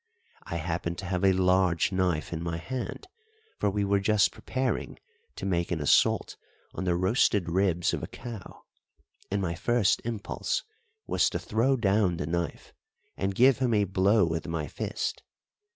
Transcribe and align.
I 0.47 0.55
happened 0.55 0.97
to 0.97 1.05
have 1.05 1.23
a 1.23 1.31
large 1.31 1.91
knife 1.91 2.33
in 2.33 2.41
my 2.41 2.57
hand, 2.57 3.07
for 3.59 3.69
we 3.69 3.85
were 3.85 3.99
just 3.99 4.31
preparing 4.31 4.97
to 5.35 5.45
make 5.45 5.69
an 5.69 5.79
assault 5.79 6.37
on 6.73 6.85
the 6.85 6.95
roasted 6.95 7.47
ribs 7.47 7.93
of 7.93 8.01
a 8.01 8.07
cow, 8.07 8.63
and 9.29 9.43
my 9.43 9.53
first 9.53 10.01
impulse 10.03 10.63
was 11.05 11.29
to 11.29 11.37
throw 11.37 11.77
down 11.77 12.17
the 12.17 12.25
knife 12.25 12.73
and 13.15 13.35
give 13.35 13.59
him 13.59 13.75
a 13.75 13.83
blow 13.83 14.25
with 14.25 14.47
my 14.47 14.65
fist. 14.67 15.21